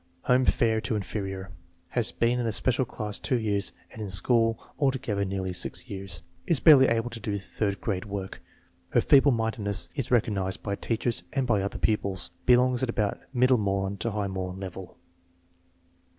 [0.23, 1.51] Home fair to inferior*
[1.89, 6.23] Has been in a special class two years and in school altogether nearly six years.
[6.47, 8.41] Is barely able to do third grade work.
[8.89, 10.07] Her feebie mindedness is INTELLIGENCE QUOTIENT
[10.55, 12.31] SIGNIFICANCE 85 recognized by teachers and by other pupils.
[12.47, 14.97] Belongs at about middle moron to high moron level.